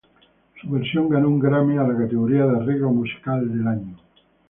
[0.59, 3.97] Su versión ganó un Grammy en la categoría de Arreglo Musical del Año.